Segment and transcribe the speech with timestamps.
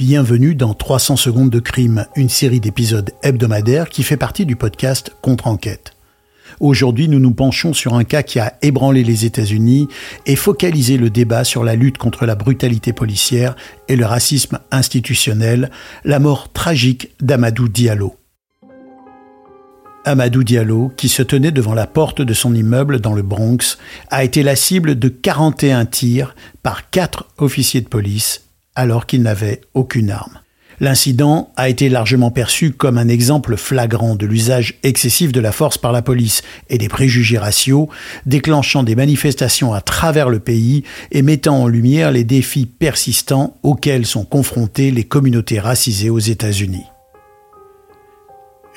[0.00, 5.14] Bienvenue dans 300 secondes de crime, une série d'épisodes hebdomadaires qui fait partie du podcast
[5.20, 5.92] Contre-enquête.
[6.58, 9.88] Aujourd'hui, nous nous penchons sur un cas qui a ébranlé les États-Unis
[10.24, 13.56] et focalisé le débat sur la lutte contre la brutalité policière
[13.88, 15.70] et le racisme institutionnel,
[16.06, 18.16] la mort tragique d'Amadou Diallo.
[20.06, 23.76] Amadou Diallo, qui se tenait devant la porte de son immeuble dans le Bronx,
[24.10, 28.46] a été la cible de 41 tirs par quatre officiers de police
[28.80, 30.40] alors qu'il n'avait aucune arme.
[30.80, 35.76] L'incident a été largement perçu comme un exemple flagrant de l'usage excessif de la force
[35.76, 36.40] par la police
[36.70, 37.90] et des préjugés raciaux,
[38.24, 44.06] déclenchant des manifestations à travers le pays et mettant en lumière les défis persistants auxquels
[44.06, 46.86] sont confrontées les communautés racisées aux États-Unis.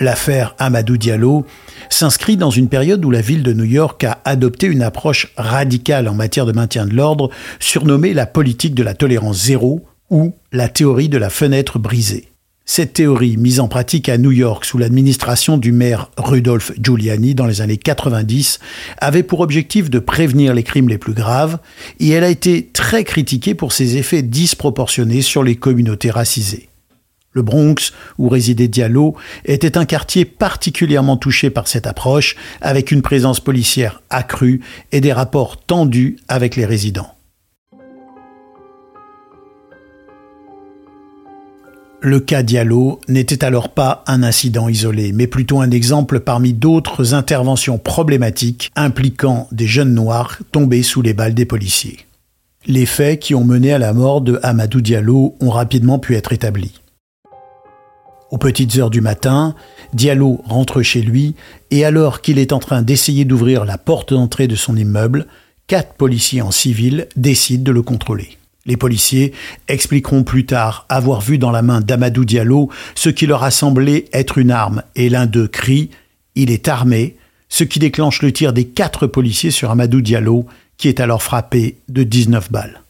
[0.02, 1.46] L'affaire Amadou Diallo
[1.88, 6.10] s'inscrit dans une période où la ville de New York a adopté une approche radicale
[6.10, 10.70] en matière de maintien de l'ordre, surnommée la politique de la tolérance zéro ou la
[10.70, 12.30] théorie de la fenêtre brisée.
[12.66, 17.48] Cette théorie, mise en pratique à New York sous l'administration du maire Rudolph Giuliani dans
[17.48, 18.60] les années 90,
[19.00, 21.58] avait pour objectif de prévenir les crimes les plus graves,
[22.00, 26.70] et elle a été très critiquée pour ses effets disproportionnés sur les communautés racisées.
[27.32, 33.02] Le Bronx, où résidait Diallo, était un quartier particulièrement touché par cette approche, avec une
[33.02, 34.62] présence policière accrue
[34.92, 37.14] et des rapports tendus avec les résidents.
[42.06, 47.14] Le cas Diallo n'était alors pas un incident isolé, mais plutôt un exemple parmi d'autres
[47.14, 52.00] interventions problématiques impliquant des jeunes noirs tombés sous les balles des policiers.
[52.66, 56.34] Les faits qui ont mené à la mort de Amadou Diallo ont rapidement pu être
[56.34, 56.82] établis.
[58.32, 59.56] Aux petites heures du matin,
[59.94, 61.36] Diallo rentre chez lui
[61.72, 65.26] et alors qu'il est en train d'essayer d'ouvrir la porte d'entrée de son immeuble,
[65.68, 68.38] quatre policiers en civil décident de le contrôler.
[68.66, 69.34] Les policiers
[69.68, 74.06] expliqueront plus tard avoir vu dans la main d'Amadou Diallo ce qui leur a semblé
[74.14, 75.90] être une arme, et l'un d'eux crie⁇
[76.36, 77.16] Il est armé!⁇
[77.50, 80.46] ce qui déclenche le tir des quatre policiers sur Amadou Diallo,
[80.78, 82.82] qui est alors frappé de 19 balles.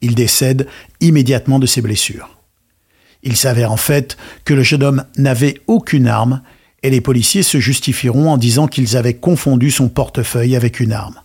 [0.00, 0.68] Il décède
[1.00, 2.36] immédiatement de ses blessures.
[3.22, 6.42] Il s'avère en fait que le jeune homme n'avait aucune arme,
[6.82, 11.18] et les policiers se justifieront en disant qu'ils avaient confondu son portefeuille avec une arme.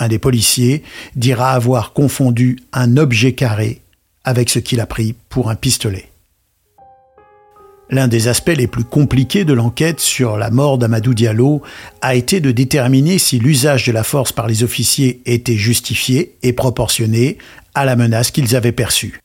[0.00, 0.82] Un des policiers
[1.14, 3.82] dira avoir confondu un objet carré
[4.24, 6.06] avec ce qu'il a pris pour un pistolet.
[7.90, 11.60] L'un des aspects les plus compliqués de l'enquête sur la mort d'Amadou Diallo
[12.00, 16.54] a été de déterminer si l'usage de la force par les officiers était justifié et
[16.54, 17.36] proportionné
[17.74, 19.20] à la menace qu'ils avaient perçue.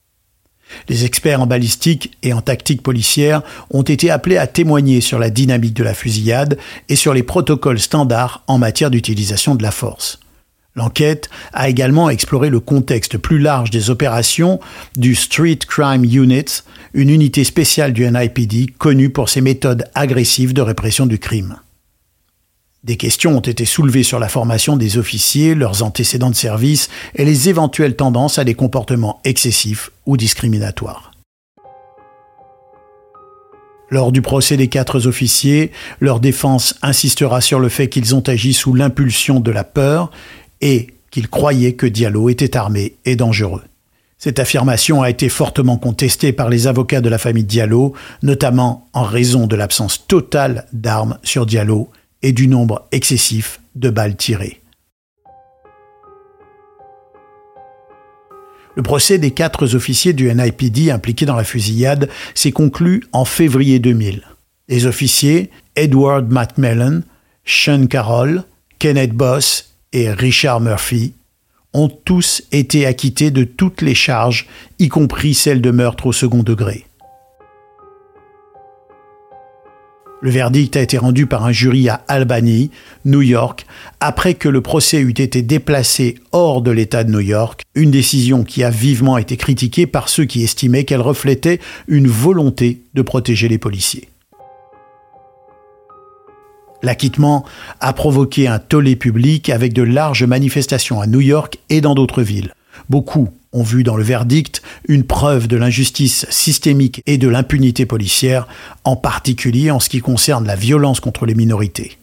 [0.90, 5.30] Les experts en balistique et en tactique policière ont été appelés à témoigner sur la
[5.30, 6.58] dynamique de la fusillade
[6.90, 10.19] et sur les protocoles standards en matière d'utilisation de la force.
[10.75, 14.59] L'enquête a également exploré le contexte plus large des opérations
[14.97, 16.63] du Street Crime Unit,
[16.94, 21.58] une unité spéciale du NIPD connue pour ses méthodes agressives de répression du crime.
[22.84, 27.25] Des questions ont été soulevées sur la formation des officiers, leurs antécédents de service et
[27.25, 31.12] les éventuelles tendances à des comportements excessifs ou discriminatoires.
[33.90, 38.53] Lors du procès des quatre officiers, leur défense insistera sur le fait qu'ils ont agi
[38.53, 40.12] sous l'impulsion de la peur
[40.61, 43.63] et qu'il croyait que Diallo était armé et dangereux.
[44.17, 47.93] Cette affirmation a été fortement contestée par les avocats de la famille Diallo,
[48.23, 51.89] notamment en raison de l'absence totale d'armes sur Diallo
[52.21, 54.61] et du nombre excessif de balles tirées.
[58.75, 63.79] Le procès des quatre officiers du NIPD impliqués dans la fusillade s'est conclu en février
[63.79, 64.23] 2000.
[64.67, 67.01] Les officiers Edward McMillan,
[67.45, 68.43] Sean Carroll,
[68.79, 71.13] Kenneth Boss Richard Murphy
[71.73, 74.47] ont tous été acquittés de toutes les charges,
[74.79, 76.85] y compris celles de meurtre au second degré.
[80.22, 82.72] Le verdict a été rendu par un jury à Albany,
[83.03, 83.66] New York,
[84.00, 88.44] après que le procès eut été déplacé hors de l'État de New York, une décision
[88.44, 93.47] qui a vivement été critiquée par ceux qui estimaient qu'elle reflétait une volonté de protéger
[93.47, 94.09] les policiers.
[96.85, 97.46] L'acquittement
[97.79, 102.22] a provoqué un tollé public avec de larges manifestations à New York et dans d'autres
[102.22, 102.53] villes.
[102.91, 108.47] Beaucoup ont vu dans le verdict une preuve de l'injustice systémique et de l'impunité policière,
[108.84, 111.97] en particulier en ce qui concerne la violence contre les minorités.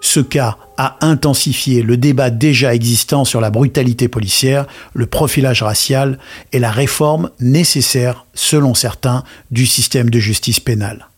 [0.00, 6.20] Ce cas a intensifié le débat déjà existant sur la brutalité policière, le profilage racial
[6.52, 11.09] et la réforme nécessaire, selon certains, du système de justice pénale.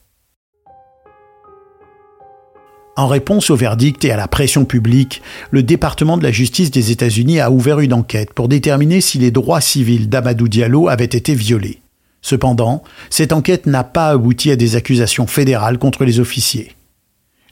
[2.95, 6.91] En réponse au verdict et à la pression publique, le département de la justice des
[6.91, 11.35] États-Unis a ouvert une enquête pour déterminer si les droits civils d'Amadou Diallo avaient été
[11.35, 11.81] violés.
[12.21, 16.73] Cependant, cette enquête n'a pas abouti à des accusations fédérales contre les officiers.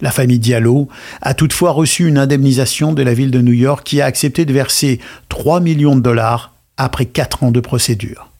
[0.02, 0.88] La famille Diallo
[1.22, 4.52] a toutefois reçu une indemnisation de la ville de New York qui a accepté de
[4.52, 5.00] verser
[5.30, 8.30] 3 millions de dollars après 4 ans de procédure.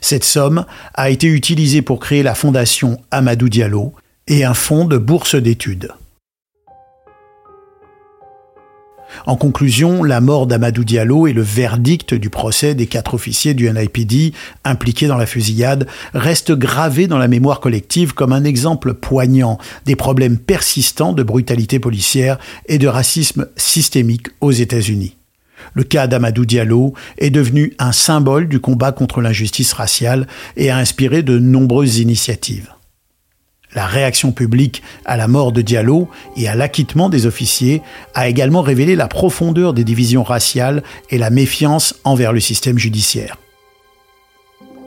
[0.00, 0.64] Cette somme
[0.94, 3.92] a été utilisée pour créer la fondation Amadou Diallo
[4.26, 5.92] et un fonds de bourse d'études.
[9.24, 13.70] En conclusion, la mort d'Amadou Diallo et le verdict du procès des quatre officiers du
[13.70, 14.32] NIPD
[14.64, 19.96] impliqués dans la fusillade restent gravés dans la mémoire collective comme un exemple poignant des
[19.96, 25.16] problèmes persistants de brutalité policière et de racisme systémique aux États-Unis.
[25.74, 30.26] Le cas d'Amadou Diallo est devenu un symbole du combat contre l'injustice raciale
[30.56, 32.75] et a inspiré de nombreuses initiatives.
[33.76, 37.82] La réaction publique à la mort de Diallo et à l'acquittement des officiers
[38.14, 43.36] a également révélé la profondeur des divisions raciales et la méfiance envers le système judiciaire.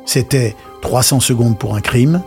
[0.05, 2.23] C'était 300 secondes pour un crime.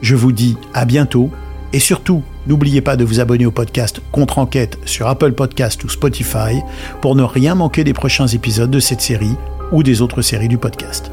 [0.00, 1.30] Je vous dis à bientôt
[1.74, 6.62] et surtout, n'oubliez pas de vous abonner au podcast Contre-enquête sur Apple Podcast ou Spotify
[7.02, 9.36] pour ne rien manquer des prochains épisodes de cette série
[9.70, 11.10] ou des autres séries du podcast.